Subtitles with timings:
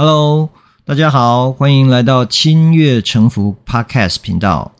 [0.00, 0.50] Hello，
[0.84, 4.70] 大家好，欢迎来到钦悦诚服 Podcast 频道。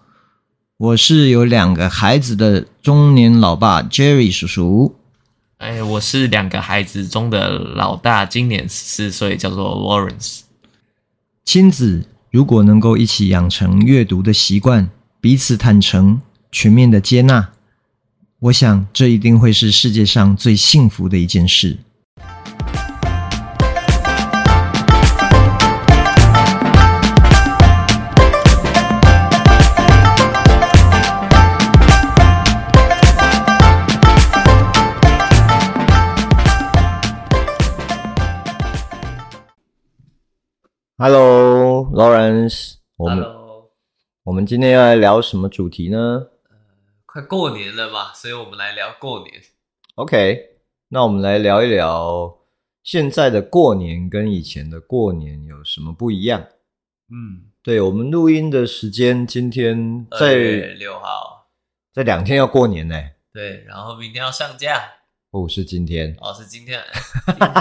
[0.77, 4.95] 我是有两个孩子的中年老爸 Jerry 叔叔。
[5.57, 10.43] 哎，我是两个孩子中的老大，今年十四岁，叫做 Lawrence。
[11.45, 14.89] 亲子如果能够一起养成阅读的习惯，
[15.21, 16.21] 彼此坦诚，
[16.53, 17.49] 全面的接纳。
[18.39, 21.79] 我想，这一定会是世界上最幸福的一件事。
[41.01, 43.71] Hello，Lawrence，我们，Hello.
[44.25, 46.27] 我们今天要来聊什么主题呢？
[47.07, 49.41] 快过年了嘛，所以我们来聊过年。
[49.95, 50.57] OK，
[50.89, 52.39] 那我们来聊一聊
[52.83, 56.41] 现在的过年跟以前的过年有什么不一样？
[57.13, 61.47] 嗯，对，我们录音的时间今天在二月六号，
[61.93, 63.01] 在两天要过年呢。
[63.33, 64.95] 对，然后明天要上架。
[65.31, 66.17] 哦，是今天。
[66.21, 66.83] 哦，是今天，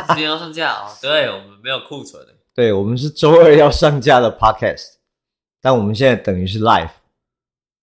[0.07, 0.89] 今天要上架哦。
[0.99, 2.25] 对，我们没有库存。
[2.57, 4.95] 对，我们是周二要上架的 Podcast，
[5.61, 6.89] 但我们现在等于是 Live。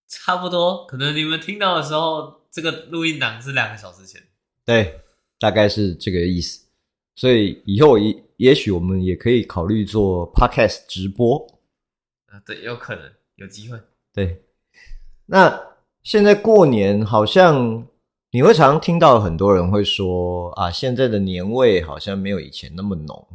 [0.09, 4.21] 差不多，可能你们听到的时候，这个录音档是两个小时前。
[4.65, 4.99] 对，
[5.39, 6.67] 大概是这个意思。
[7.15, 11.39] 所以以后也也许我们也可以考虑做 podcast 直播。
[12.27, 13.79] 啊，对，有可能有机会。
[14.13, 14.43] 对，
[15.27, 15.57] 那
[16.03, 17.87] 现在过年好像
[18.33, 23.29] 你会常常听到很多人会说啊，现在的年味好像没有以前那么浓。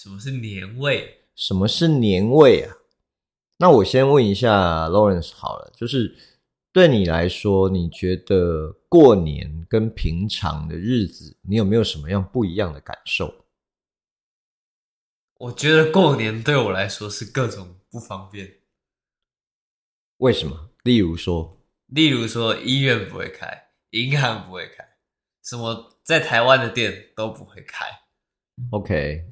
[0.00, 1.24] 什么是年味？
[1.34, 2.76] 什么是年味啊？
[3.56, 6.16] 那我先问一下 Lawrence 好了，就是
[6.72, 13.46] 对你来说，你觉得过年跟平常的日子，你有没有什么样不一样的感受？
[15.38, 18.60] 我觉得过年对我来说是各种不方便。
[20.18, 20.70] 为什么？
[20.84, 24.88] 例如说，例如说医院不会开，银行不会开，
[25.42, 27.84] 什么在台湾的店都不会开。
[28.70, 29.26] OK。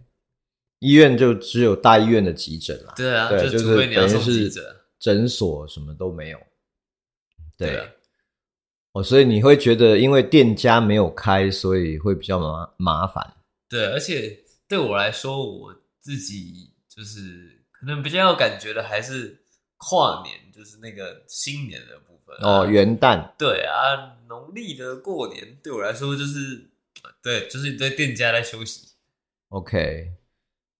[0.86, 4.62] 医院就只有大医院的急诊啦，对啊，对，就除非你要送急诊，
[5.00, 6.38] 诊所什么都没有。
[7.58, 7.88] 对，对啊，
[8.92, 13.34] 哦，所以你会觉得因为店家没有开，所以会比较麻麻烦。
[13.68, 19.38] 对，而且对我来说，我自己就是可能比较有感觉的，还是
[19.78, 22.36] 跨年，就是那个新年的部分。
[22.42, 23.32] 哦，元旦。
[23.36, 26.70] 对啊，农历的过年对我来说就是，
[27.20, 28.90] 对，就是你在店家在休息。
[29.48, 30.12] OK。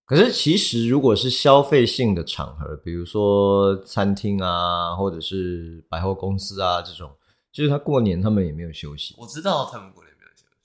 [0.07, 7.11] 可是，其实如果是消费性的场合，比如说餐厅啊，或者是百货公司啊这种，
[7.51, 9.17] 就是他过年他们也没有休息。
[9.19, 10.57] 我知道他们过年没有休息。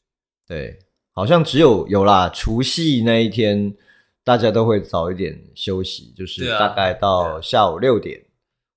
[0.48, 0.78] 对，
[1.12, 3.76] 好像只有有啦，除夕那一天
[4.24, 8.24] 大家都会早一点休息，就是大概到下午六点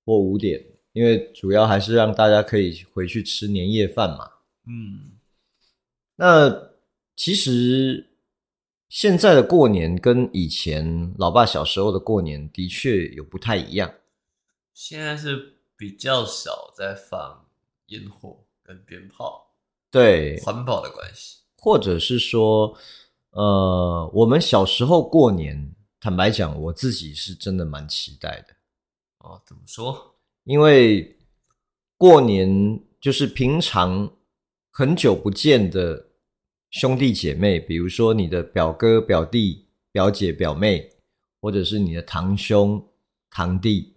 [0.03, 4.31] 或五点，因为主要还是让大家可以回去吃年夜饭嘛。
[4.67, 5.11] 嗯，
[6.15, 6.69] 那
[7.15, 8.07] 其实。
[8.95, 13.93] 现在的过年跟以前老爸小时候的过年的确有不太一样。
[14.73, 17.45] 现在是比较少在放
[17.87, 19.53] 烟火跟鞭炮，
[19.91, 22.73] 对，环保的关系，或者是说，
[23.31, 28.55] 呃，我们小时候过年，坦白讲，我自己是真的蛮期待的。
[29.19, 30.15] 哦，怎么说？
[30.45, 31.17] 因为
[31.97, 34.09] 过年就是平常
[34.71, 36.11] 很久不见的。
[36.75, 40.91] 兄弟姐妹，比如说你的表哥、表弟、表姐、表妹，
[41.39, 42.85] 或者是你的堂兄、
[43.29, 43.95] 堂弟、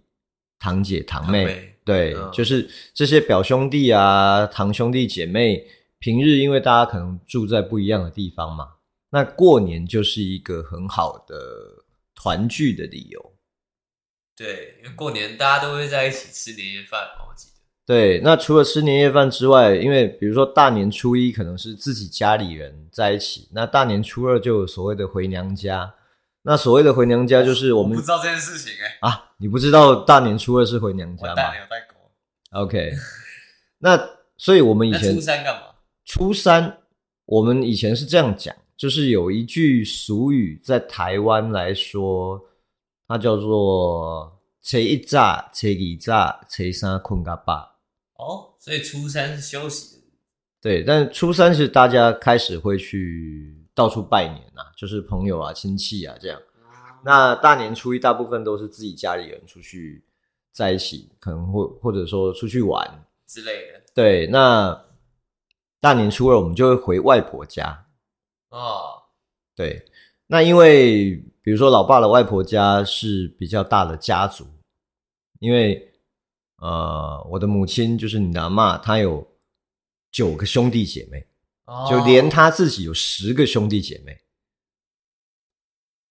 [0.57, 5.67] 堂姐、堂妹，堂妹对，嗯、就是这些表兄弟啊、堂兄弟姐妹，
[5.99, 8.75] 平日因为大家可能住在不一样的地方嘛，
[9.09, 11.35] 那过年就是一个很好的
[12.15, 13.33] 团聚的理由。
[14.37, 17.48] 对，因为过年大家都会在一起吃年夜饭，我记得。
[17.89, 25.95] 对，那除了吃年夜饭之外，因为比如说大年初一可能是自己家里人在一起，那大年初二就有所谓的回娘家。
[26.43, 31.33] 那所谓的回娘家就是我们我不知道这件事情哎、欸、啊，你不知道大年初二是回娘家吗？
[31.33, 31.95] 大年有带狗。
[32.61, 32.93] OK，
[33.79, 33.99] 那
[34.37, 35.61] 所以我们以前初三干嘛？
[36.05, 36.77] 初三
[37.25, 42.39] 我们以前是这样讲，就是有一句俗语在台湾来说，
[43.07, 47.77] 它叫做“初一炸，初二炸，初三困到饱”。
[48.19, 50.01] 哦，所以初三是休息的，
[50.61, 56.37] 对，但初三是大家开始会去到处拜年啊，就是朋友啊、亲戚啊这样。
[57.01, 60.03] 那大年初一大部分都是自己家里人出去
[60.51, 63.81] 在一起，可能或或者说出去玩之类的。
[63.95, 64.85] 对，那
[65.79, 67.85] 大年初二我们就会回外婆家。
[68.49, 69.01] 哦，
[69.55, 69.81] 对，
[70.27, 74.45] 那因为比如说老爸的外婆家是比较大的家族，
[75.39, 75.88] 因为
[76.59, 79.27] 呃，我的母亲就是你的阿嬷，她有
[80.11, 81.25] 九个兄弟姐妹，
[81.65, 84.21] 哦、就连她自己有十个兄弟姐妹。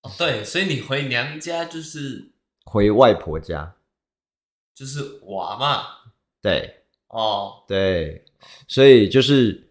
[0.02, 2.32] 哦，对，所以你回娘家就是
[2.64, 3.76] 回外婆家，
[4.74, 5.84] 就是我阿嬷。
[6.40, 8.24] 对，哦，对，
[8.66, 9.70] 所以就是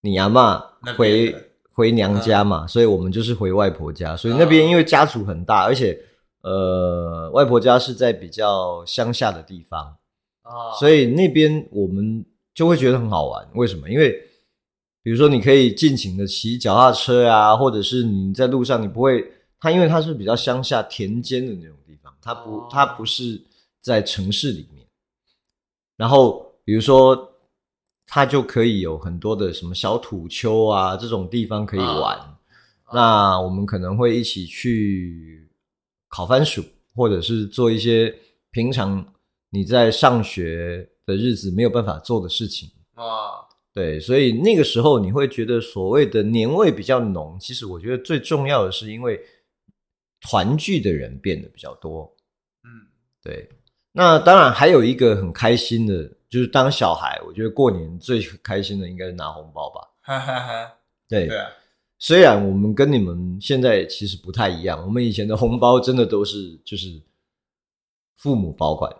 [0.00, 0.64] 你阿嬷
[0.96, 1.44] 回。
[1.78, 4.16] 回娘家嘛，所以我们就是回外婆家。
[4.16, 5.96] 所以那边因为家族很大，而且
[6.42, 9.96] 呃，外婆家是在比较乡下的地方
[10.42, 12.24] 啊，所以那边我们
[12.54, 13.48] 就会觉得很好玩。
[13.54, 13.88] 为什么？
[13.88, 14.12] 因为
[15.02, 19.24] 比如说你可以尽情的骑脚踏车啊，或者是你在路上，你不会
[19.60, 23.40] 它，因为它是比较乡下田间的那种地方，它不它不是
[23.80, 24.86] 在城市里面。
[25.96, 27.26] 然后比如说。
[28.10, 32.16] 它就可以有很多的什么小土丘啊，这种地方可以玩。
[32.16, 32.38] 啊、
[32.90, 35.46] 那我们可能会一起去
[36.08, 36.64] 烤番薯，
[36.94, 38.14] 或者是做一些
[38.50, 39.04] 平常
[39.50, 42.70] 你在上学的日子没有办法做的事情。
[42.94, 47.38] 啊，对，所以那个时候你会觉得所谓的年味比较浓。
[47.40, 49.20] 其实我觉得最重要的是，因为
[50.20, 52.12] 团聚的人变得比较多。
[52.64, 52.68] 嗯，
[53.22, 53.48] 对。
[53.92, 56.10] 那当然还有一个很开心的。
[56.28, 59.80] 就是当小孩，我觉得过年最开心的应该是拿红包吧。
[60.02, 60.74] 哈哈哈。
[61.08, 61.48] 对对啊，
[61.98, 67.02] 虽然我们跟你们现在其实不太一样，我们以前的红包真的都是就是
[68.16, 68.94] 父母保管。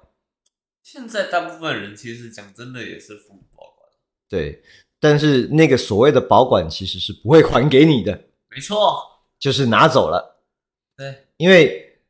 [0.83, 3.89] 现在大部分人其实讲真的也是父母保管。
[4.29, 4.63] 对，
[4.99, 8.13] 但是那个所谓的保管其实是不会还给你的。
[8.51, 9.01] 没错，
[9.39, 10.43] 就是拿走了。
[10.97, 12.01] 对，因为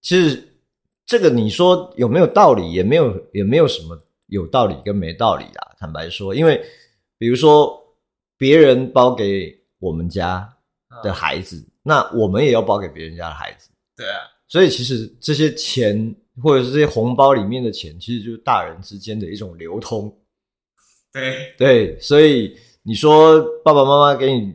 [0.00, 0.56] 其实
[1.04, 3.98] 这个你说有没有道理，也没有，也没有什么。
[4.28, 6.62] 有道理跟没道理啦，坦白说，因为
[7.16, 7.82] 比如说
[8.36, 10.48] 别人包给我们家
[11.02, 13.70] 的孩子，嗯、那我们也要包给别人家的孩子。
[13.96, 20.16] 对啊，所以其实这些钱或者是这些红包里面的钱，其实就是大人之间的一种流通。
[21.12, 24.54] 对 对，所以你说爸爸妈妈给你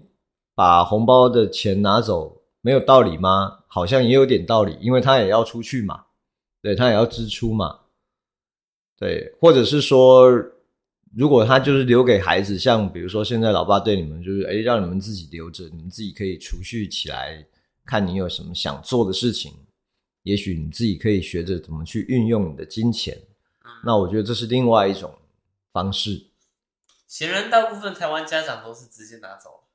[0.55, 3.59] 把红包的钱拿走，没有道理吗？
[3.67, 6.05] 好像也有点道理，因为他也要出去嘛，
[6.61, 7.79] 对，他也要支出嘛。
[8.95, 10.31] 对，或者是说，
[11.15, 17.45] 如果他就是留给孩子，像比如说现在老爸对你们就是，诶，让你们自己留着，你们自己可以储蓄起来，
[17.86, 19.54] 看你有什么想做的事情，
[20.24, 23.15] 也许你自己可以学着怎么去运用你的金钱。
[23.86, 25.13] 那我觉得这是另外一种
[25.71, 26.25] 方式。
[27.07, 29.65] 显然，大部分台湾家长都是直接拿走。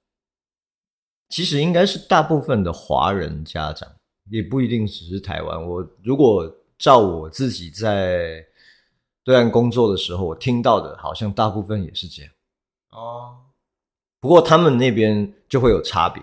[1.29, 3.89] 其实应该是大部分的华人家长，
[4.29, 5.65] 也不一定只是台湾。
[5.65, 8.45] 我如果照我自己在。
[9.29, 12.33] 对岸工作的时候，我听到的好像大部分也是这样
[12.93, 13.37] 哦。
[14.21, 16.23] 不过他们那边就会有差别。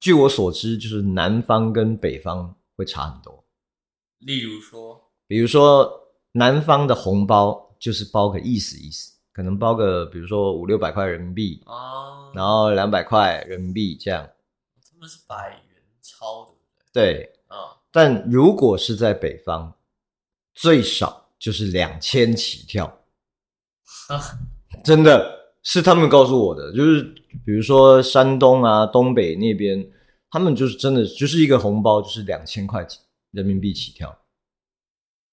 [0.00, 3.44] 据我所知，就是南方跟北方会差很多。
[4.20, 5.86] 例如说，比如说
[6.32, 14.26] 南方的红包就是包个意思意思，可能包个比如说五六百块人民币哦，然后两百块人民币这样。
[14.90, 17.12] 他们是百元钞，对不对？
[17.12, 19.74] 对，哦，但如果是在北方，
[20.54, 21.23] 最少。
[21.44, 22.86] 就是两千起跳，
[24.08, 24.18] 啊，
[24.82, 26.72] 真的是他们告诉我的。
[26.72, 27.02] 就是
[27.44, 29.86] 比如说山东啊、东北那边，
[30.30, 32.86] 他们就是真的就是一个红包就是两千块
[33.32, 34.08] 人民币起跳。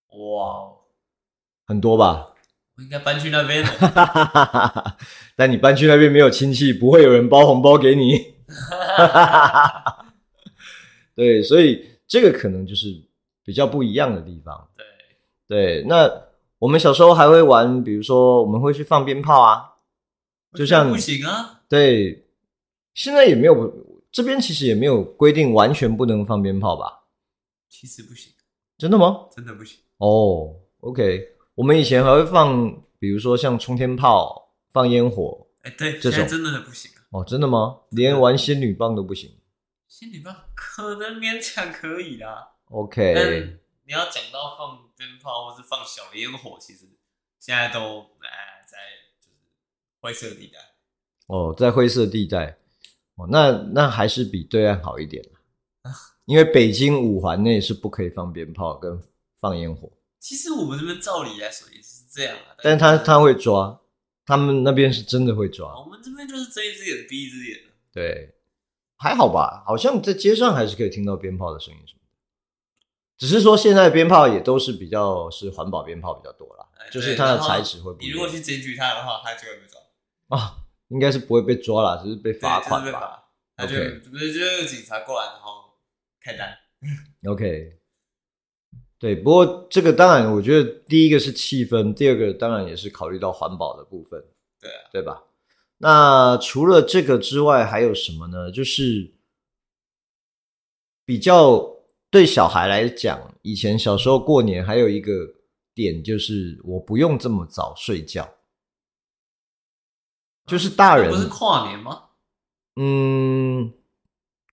[0.09, 0.73] 哇，
[1.65, 2.33] 很多吧？
[2.75, 3.65] 我应该搬去那边。
[5.37, 8.35] 但你搬去那边没有亲戚，不会有人包红包给你。
[11.15, 12.87] 对，所以这个可能就是
[13.45, 14.67] 比较不一样的地方。
[15.51, 15.83] 对。
[15.85, 16.09] 那
[16.59, 19.73] 我们小时候还会玩，比如说我们会去放鞭炮啊，
[20.53, 21.63] 就像不行啊。
[21.67, 22.25] 对，
[22.93, 23.73] 现在也没有，
[24.11, 27.03] 这边其实也没有规定完全不能放鞭炮吧？
[27.67, 28.31] 其实不行。
[28.77, 29.27] 真的吗？
[29.35, 29.79] 真的不行。
[29.97, 36.89] 哦，OK，我们以前还会放，比如说像冲天炮、放烟火，哎，对，这种真的不行。
[37.09, 37.79] 哦，真的吗？
[37.89, 39.29] 连玩仙女棒都不行？
[39.89, 42.53] 仙女棒可能勉强可以啦。
[42.69, 43.59] OK。
[43.85, 46.85] 你要讲到放鞭炮或是放小烟火，其实
[47.39, 48.77] 现在都哎在
[49.19, 49.37] 就是
[49.99, 50.59] 灰色地带。
[51.25, 52.59] 哦，在灰色地带。
[53.15, 55.23] 哦，那那还是比对岸好一点。
[56.25, 59.01] 因为北京五环内是不可以放鞭炮跟
[59.39, 59.91] 放烟火。
[60.19, 63.81] 其实我们这边照理来说也是这样啊，但是他他会抓，
[64.23, 65.79] 他们那边是真的会抓。
[65.79, 67.59] 我们这边就是睁一只眼闭一只眼。
[67.91, 68.35] 对，
[68.97, 69.63] 还好吧？
[69.65, 71.79] 好像在街上还是可以听到鞭炮的声音。
[73.21, 78.09] 只是说现在的鞭炮也都是比较是环保鞭炮比较多啦，就是它的材质会不一样。
[78.09, 79.79] 你如果去检举他的话，他就会被抓。
[80.29, 83.25] 啊，应该是不会被抓啦，只是被罚款吧？
[83.55, 83.75] 他就
[84.09, 85.65] 不是就是警察过来，然后
[86.19, 86.57] 开单。
[87.27, 87.77] OK，
[88.97, 94.19] 对，不过这个当然，我觉得第一个是气氛，第二个当然也是考虑到环保的部分，
[94.59, 95.21] 对啊，对吧？
[95.77, 98.51] 那除了这个之外，还有什么呢？
[98.51, 99.13] 就是
[101.05, 101.80] 比较
[102.11, 105.11] 对小孩来讲，以前小时候过年还有一个
[105.73, 108.29] 点就是我不用这么早睡觉，
[110.45, 112.09] 就是大人不是跨年吗？
[112.75, 113.73] 嗯。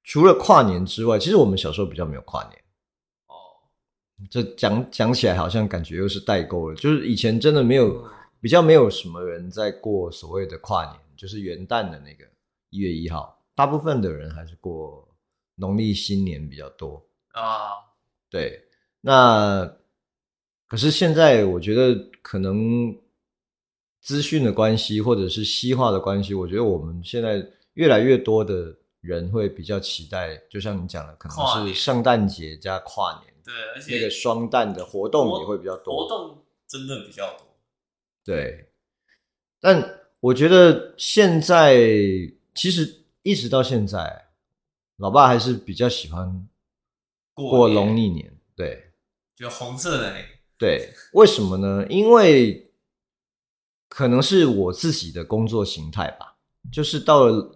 [0.04, 2.54] 除了跨年之外，其实我们小时候比较没有跨年。
[3.26, 3.34] 哦，
[4.30, 6.76] 这讲讲起来好像感觉又是代沟了。
[6.76, 8.08] 就是以前真的没有，
[8.40, 12.24] 比较没有什么人在过所谓的跨年，就是元旦的那个
[12.70, 15.06] 一月一号，大部分的人还是过
[15.56, 17.06] 农历新年比较多
[17.42, 17.70] 啊。
[18.30, 18.64] 对，
[19.00, 19.76] 那
[20.66, 22.96] 可是现在我觉得可能
[24.00, 28.76] 资讯的关系，或者是西化的关系，我觉得我们现在越来越多的。
[29.00, 37.46] 人会比较期待，就像你讲的，可能是圣诞节加跨年，对，而且那个双旦的活动也会比较多，活动真的比较多。
[38.24, 38.72] 对，
[39.60, 41.76] 但我觉得现在
[42.52, 44.30] 其实一直到现在，
[44.96, 46.48] 老爸还是比较喜欢
[47.46, 48.92] 过农历年，对，
[49.36, 50.28] 就红色的那个，
[50.58, 51.86] 对，为什么呢？
[51.88, 52.72] 因为
[53.88, 56.36] 可能是我自己的工作形态吧，
[56.72, 57.54] 就是到了。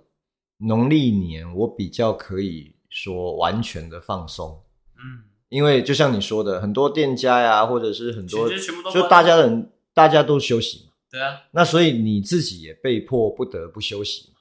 [0.65, 4.63] 农历年，我比较可以说完全的放松，
[4.95, 8.49] 嗯，因为就像你说的，很多店家呀，或者是很多，
[8.93, 14.37] 就大家人大家都休息嘛，对啊，那所以你自己也被迫不得不休息嘛，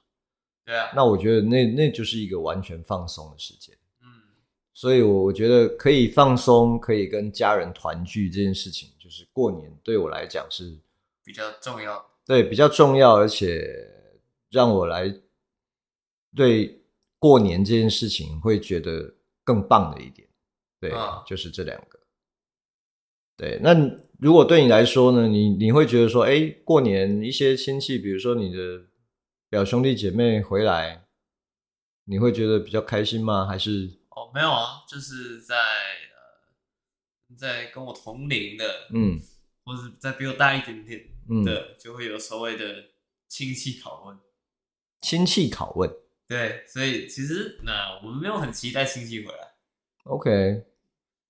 [0.64, 3.81] 对啊，那我觉得那那就是一个完全放松的时间，嗯，
[4.74, 10.78] 所以我我觉得可以放松，可以跟家人团聚这件事情，就是过年对我来讲是
[11.22, 13.66] 比较重要，对，比较重要，而且
[14.50, 15.14] 让我来。
[16.34, 16.82] 对
[17.18, 19.14] 过年这件事情会觉得
[19.44, 20.26] 更棒的一点，
[20.80, 22.00] 对，啊、就是这两个。
[23.36, 23.74] 对，那
[24.18, 25.28] 如果对你来说呢？
[25.28, 28.86] 你你会觉得说，哎，过年一些亲戚，比如说你的
[29.50, 31.04] 表兄弟姐妹回来，
[32.06, 33.44] 你会觉得比较开心吗？
[33.44, 34.01] 还是？
[34.32, 39.20] 哦，没有啊，就是在呃，在跟我同龄的，嗯，
[39.64, 41.00] 或者在比我大一点点
[41.44, 42.84] 的，嗯、就会有所谓的
[43.28, 44.18] 亲戚拷问。
[45.02, 45.90] 亲戚拷问。
[46.26, 49.52] 对，所以其实那我们没有很期待亲戚回来。
[50.04, 50.64] OK，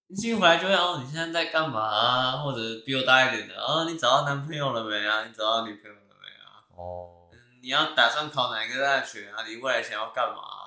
[0.08, 2.36] 亲戚回来就会哦，你现在在干嘛啊？
[2.36, 5.26] 或者比我大一点的啊、哦，你找到男朋友了没啊？
[5.26, 6.62] 你找到女朋友了没啊？
[6.76, 7.32] 哦、oh.
[7.32, 9.44] 嗯，你要打算考哪个大学啊？
[9.46, 10.61] 你未来想要干嘛啊？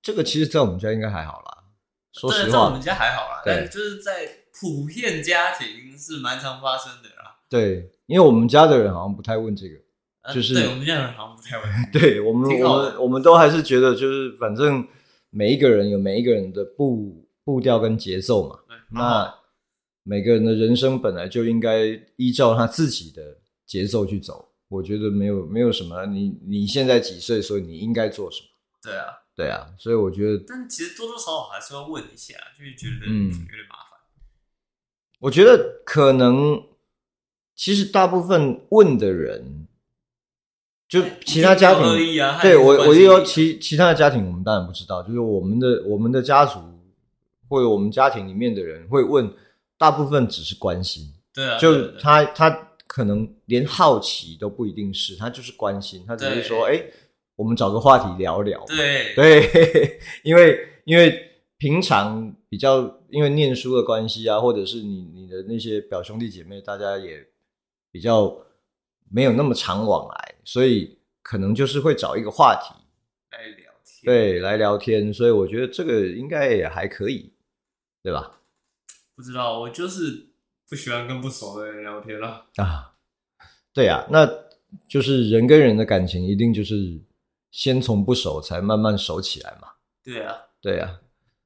[0.00, 0.04] 哦，oh.
[0.04, 1.64] 这个其实，在我们家应该还好啦。
[2.12, 4.26] 说实话，在我们家还好啦，对但就是在
[4.58, 7.38] 普遍家庭是蛮常发生的啦。
[7.48, 9.74] 对，因为我们家的人好像不太问这个。
[10.34, 11.66] 就是、啊、对我们家的人好像不太问。
[11.90, 14.86] 对我们，我们我们都还是觉得，就是反正
[15.30, 18.58] 每一个人有每一个人的步步调跟节奏嘛。
[18.68, 19.34] 对那
[20.02, 24.52] 每个人的人生本来就应该依照他自己的节奏去走。
[24.68, 28.46] 我觉得没有没有什么，你你现在几岁，所以你应该做什么？
[28.82, 29.06] 对啊，
[29.40, 29.72] 对啊。
[29.78, 34.22] 所以我觉得，但其实多多少少还是要问一下，就是觉得嗯有点麻烦、嗯。
[35.20, 36.62] 我觉得可能
[37.54, 39.66] 其实大部分问的人。
[40.90, 45.00] 就其他家庭，啊、对我，我也有其其他的家庭，我们当然不知道。
[45.04, 46.58] 就是我们的我们的家族，
[47.48, 49.32] 或者我们家庭里面的人会问，
[49.78, 51.14] 大部分只是关心。
[51.32, 52.50] 对啊，就他他
[52.88, 56.92] 可能连好奇都不一定是，他就是关心，他只是说，哎对，
[57.40, 58.62] 我们找个话题聊聊。
[58.66, 67.26] 对对， 因为因为平常比较因为念书的关系啊，或者是你你的那些表兄弟姐妹，大家也
[67.90, 68.36] 比较。
[69.12, 72.72] 没有那么常往来，所以可能就是会找一个话题
[73.32, 75.12] 来聊天，对，来聊天。
[75.12, 77.32] 所以我觉得这个应该也还可以，
[78.04, 78.38] 对吧？
[79.16, 80.28] 不知道，我就是
[80.68, 82.92] 不喜欢跟不熟的人聊天了啊。
[83.74, 84.24] 对啊，那
[84.88, 86.96] 就是人跟人的感情一定就是
[87.50, 89.68] 先从不熟，才慢慢熟起来嘛。
[90.02, 91.00] 对啊，对啊。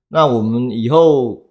[0.08, 1.42] 那我们以后，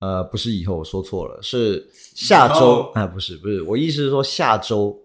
[0.00, 4.98] 呃，不是以后，我说错了，是下周啊，不是不是，我意思是说下周。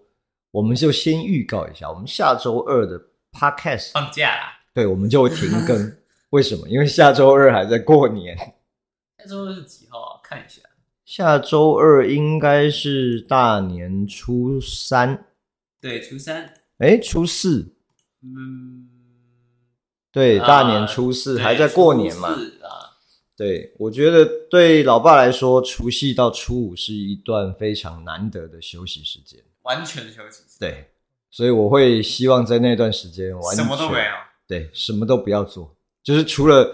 [0.50, 2.98] 我们就先预告一下，我们下周二的
[3.32, 4.58] podcast 放假啦。
[4.72, 5.96] 对，我们就会停更。
[6.30, 6.66] 为什么？
[6.68, 8.34] 因为下周二还在过年。
[9.18, 10.20] 下周二是几号啊？
[10.22, 10.62] 看一下。
[11.04, 15.26] 下周二应该是大年初三。
[15.82, 16.54] 对，初三。
[16.78, 17.74] 哎，初四。
[18.22, 18.88] 嗯。
[20.10, 22.36] 对，大年初四还在过年嘛？
[23.36, 29.38] 对，我觉得对老爸来说，除夕到初五是一段非常难得的休息时间。
[29.62, 30.90] 完全休息，对，
[31.30, 34.10] 所以我会希望在那段时间完全什么都没有，
[34.48, 35.72] 对，什么都不要做，
[36.02, 36.68] 就是除了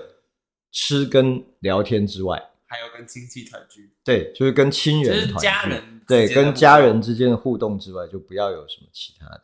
[0.70, 3.92] 吃跟聊天之外，还有跟亲戚团聚。
[4.02, 9.42] 对，就是跟亲人团聚，就是家人对，跟家人之间的互动之外，就不要有什么其他的。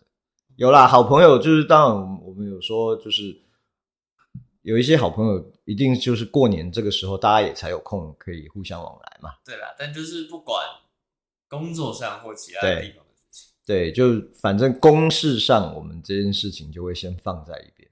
[0.56, 3.40] 有啦，好朋友就是当然我们有说，就是
[4.62, 9.30] 有一些好朋友，一定就是过年这个时候，大家也才有空可以互相往来嘛。
[9.42, 10.62] 对啦，但就是不管
[11.48, 13.50] 工作上或其他地方的事情。
[13.64, 17.88] 对，就反正公事上，我们这件事情就会先放在一边。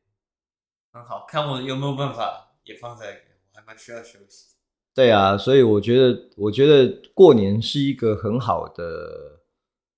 [0.93, 4.49] 很好，看我有没有办法也放在一边，我还蛮需要休息。
[4.95, 9.41] 对啊，所以我觉得，我觉得过年是一个很好的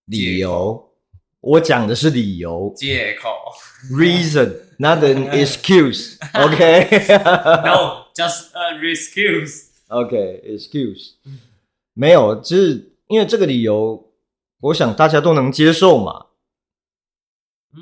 [0.05, 0.87] 理由。
[1.41, 3.29] 我讲的是理由，借口
[3.93, 6.17] ，reason，not an excuse。
[6.35, 7.33] OK，no，just
[8.57, 9.69] an excuse。
[9.89, 11.15] OK，excuse。
[11.95, 14.07] 没有，就是因为这个理由。
[14.63, 16.27] 我想大家都能接受嘛。
[17.75, 17.81] 嗯，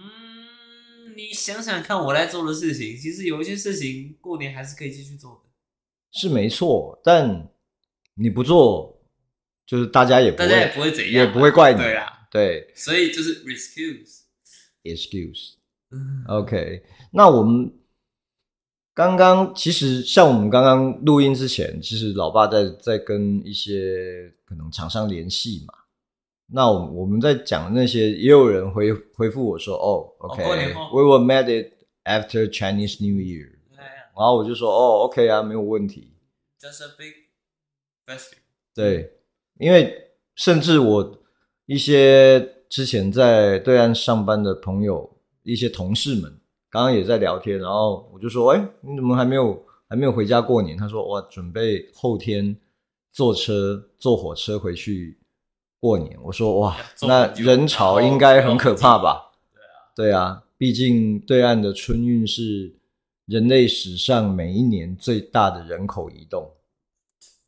[1.16, 5.50] 你想想看，我来做的事情，其实有一些事情过年还是可以继续做的。
[6.12, 7.48] 是没错，但
[8.14, 9.02] 你不做，
[9.66, 11.80] 就是大家也不会，大家也不会怎样，也不会怪你。
[11.80, 15.54] 对啊，对，所以就是 excuse，excuse。
[15.90, 16.82] 嗯，OK。
[17.12, 17.72] 那我们
[18.92, 25.74] 刚刚其实像我们刚刚录音之前，其实老爸在在跟一些可能厂商联系嘛。
[26.50, 31.72] 那我我们在讲那些，也有人回回复我说：“哦，OK，We were meet it
[32.04, 33.50] after Chinese New Year。”
[34.16, 36.14] 然后我就说：“哦，OK 啊，没有问题。”
[36.60, 37.12] Just a big
[38.06, 38.38] festival。
[38.74, 39.12] 对，
[39.58, 41.17] 因为甚至我
[41.68, 45.08] 一些之前在对岸上班的朋友，
[45.42, 46.34] 一些同事们，
[46.70, 52.56] 刚刚也在聊天，然后我就说：“哎，你怎么还没有还没有回家过年？”他说：“哇，准备后天
[53.12, 55.18] 坐车坐火车回去。”
[55.78, 59.30] 过年，我说哇，那人潮应该很可怕吧？
[59.94, 62.74] 对啊，对啊，毕竟对岸的春运是
[63.26, 66.50] 人类史上每一年最大的人口移动，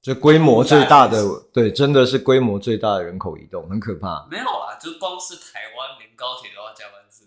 [0.00, 4.26] 这规模最大的，对，真的是规模最大的人口移动，很可怕。
[4.30, 7.24] 没有啊，就光是台湾连高铁都要加班制。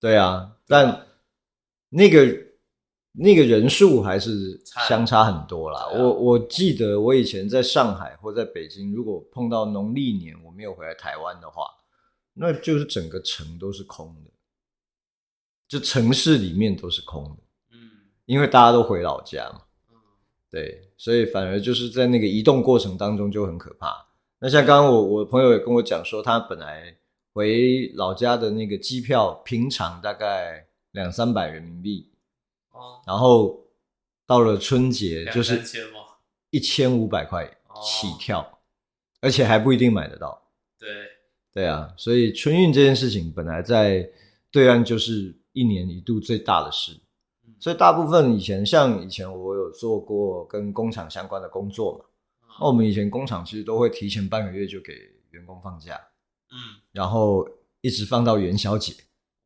[0.00, 1.06] 对啊，但
[1.90, 2.46] 那个。
[3.18, 5.86] 那个人数还是相差很多啦。
[5.90, 11.64] 我我记得我以前在上海或在北京，如果碰到农历年我没有回来台湾的话，
[12.34, 14.30] 那就是整个城都是空的，
[15.66, 17.42] 就城市里面都是空的。
[17.72, 17.90] 嗯，
[18.26, 19.62] 因为大家都回老家嘛。
[20.56, 24.06] 嗯，对，所以反而就是在那个移动过程当中就很可怕。
[24.38, 26.96] 那像刚刚我我朋友也跟我讲说，他本来
[27.32, 32.10] 回老家的那个机票，平常大概两三百人民币。
[33.06, 33.64] 然后
[34.26, 35.62] 到了春节就是
[36.50, 37.50] 一千五百块
[37.82, 38.58] 起跳，
[39.20, 40.42] 而且还不一定买得到。
[40.78, 40.88] 对
[41.54, 44.06] 对啊，所以春运这件事情本来在
[44.50, 46.92] 对岸就是一年一度最大的事，
[47.58, 52.04] 所以大部分以前像以前我有做过跟工厂相关的工作嘛，
[52.60, 54.92] 那我们以前工厂其实都会提前半个月就给
[55.30, 56.00] 员工放假，
[56.50, 57.48] 嗯，然后
[57.80, 58.92] 一直放到元宵节，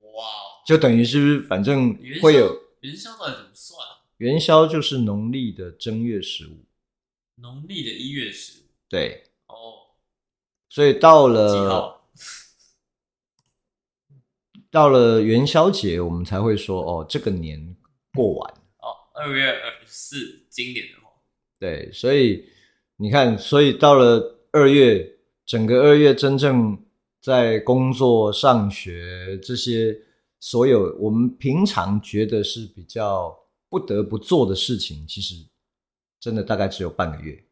[0.00, 0.24] 哇，
[0.66, 2.56] 就等于是反正会有。
[2.80, 4.00] 元宵到底怎么算啊？
[4.16, 6.64] 元宵就是农历的正月十五，
[7.36, 8.62] 农历的一月十五。
[8.88, 9.92] 对，哦，
[10.68, 12.00] 所以到了？
[14.70, 17.76] 到了元宵节，我们才会说哦，这个年
[18.20, 18.54] 过完。
[18.78, 21.10] 哦，二月二十四，今年的话。
[21.58, 22.44] 对，所以
[22.96, 25.10] 你看，所以到了二月，
[25.46, 26.84] 整个二月真正
[27.20, 29.98] 在工作、上学这些。
[30.42, 35.34] 所有我们平常觉得是比较不得不做的事情，其实
[36.18, 37.44] 真的大概只有半个月，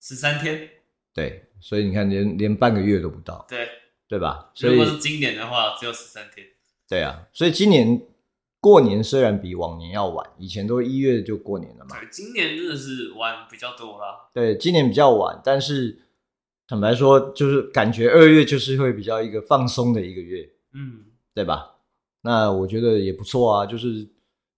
[0.00, 0.70] 十三天。
[1.12, 3.68] 对，所以你看连，连连半个月都不到，对
[4.08, 4.50] 对吧？
[4.54, 6.46] 所以如果是今年的话，只有十三天。
[6.88, 8.00] 对啊，所以今年
[8.62, 11.98] 过年虽然比往年要晚，以前都一月就过年了嘛。
[11.98, 14.30] 对，今年真的是晚比较多啦。
[14.32, 15.98] 对，今年比较晚，但是
[16.68, 21.74] 坦白说，就是感觉二月就是会比较一个放松的一个月，嗯，对吧？
[22.22, 24.08] 那我觉得也不错啊，就是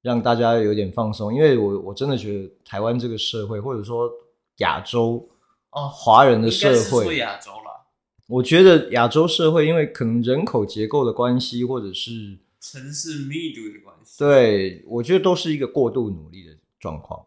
[0.03, 4.11] 让大家有点放松，因为我我真的觉得台湾这个社会，或者说
[4.59, 5.27] 亚洲
[5.71, 7.87] 哦，华人的社会，亚洲啦。
[8.27, 12.39] 我觉得亚洲社会，因为可能人口结构的关系，或者是
[12.73, 17.27] 城市密度的关系，对，我觉得都是一个过度努力的状况。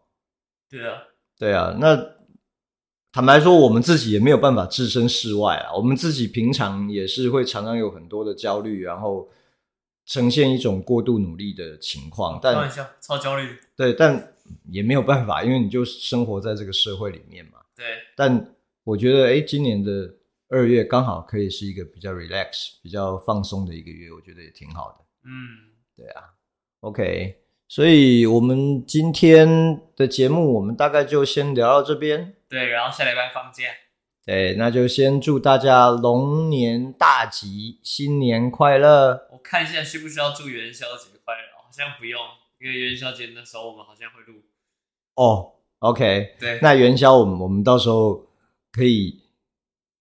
[0.68, 1.02] 对啊，
[1.38, 1.76] 对啊。
[1.78, 1.96] 那
[3.12, 5.74] 坦白说，我们自己也没有办法置身事外啊。
[5.74, 9.28] 我们自己平常也是会常常有很多的焦虑，然后。
[10.10, 13.58] 呈现一种过度努力的情况，但开玩笑，超焦虑。
[13.76, 14.32] 对，但
[14.70, 17.58] 也没有办法，因为你就生活在这个社会里面嘛。
[17.76, 17.84] 对。
[18.16, 20.10] 但我觉得，哎，今年的
[20.48, 25.04] 二月刚好可以是一个比较 relax、比较放松的一个月，我觉得也挺好的。
[25.24, 26.34] 嗯，对啊。
[26.80, 32.36] OK，所以我们今天的节目，我们大概就先聊到这边。
[32.48, 33.64] 对，然后下礼拜放假。
[34.24, 39.26] 对，那就先祝大家龙年大吉，新年快乐。
[39.32, 42.20] 我看一下需不需要祝元宵节快乐，好像不用，
[42.60, 44.42] 因为元宵节那时候我们好像会录。
[45.14, 48.26] 哦，OK，对，那元宵我们我们到时候
[48.70, 49.18] 可以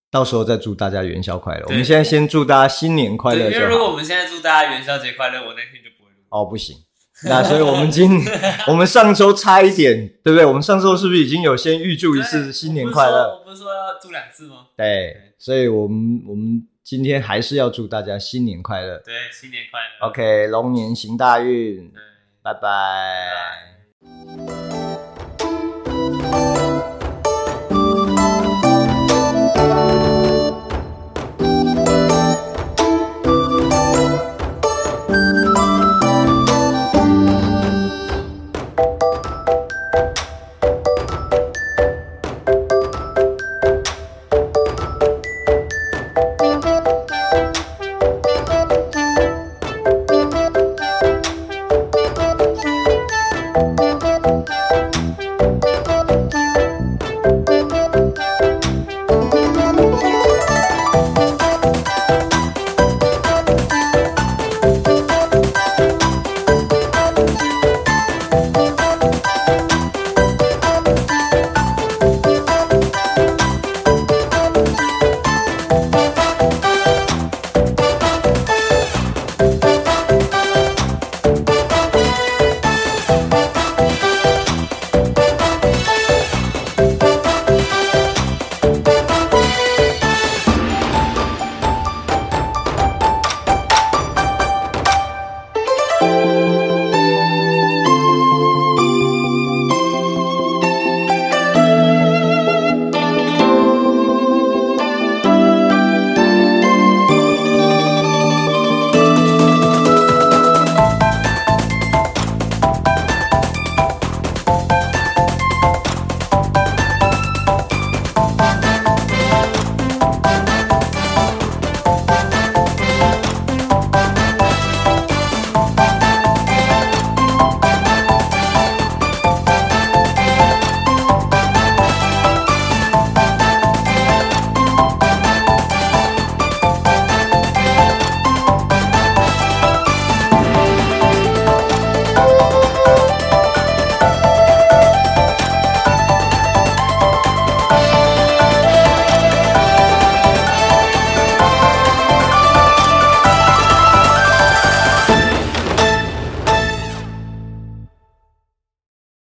[0.09, 1.65] 到时候再祝大家元宵快乐。
[1.67, 3.51] 我们现在先祝大家新年快乐。
[3.51, 6.17] 因为如果我们现在祝大家元宵节快乐，我那天就不会录。
[6.29, 6.75] 哦，不行。
[7.23, 8.23] 那所以，我们今
[8.67, 10.45] 我们上周差一点，对不对？
[10.45, 13.39] 我们上周是不是已经有先预祝一次新年快乐？
[13.39, 14.67] 我不是说要祝两次吗？
[14.77, 18.99] 对，所以我们我们今天还是要祝大家新年快乐。
[18.99, 20.09] 对，新年快乐。
[20.09, 21.89] OK，龙年行大运。
[21.89, 21.99] 对，
[22.43, 24.66] 拜拜。